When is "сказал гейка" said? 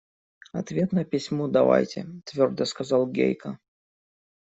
2.65-3.59